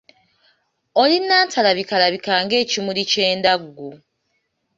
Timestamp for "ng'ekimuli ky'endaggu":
2.45-3.91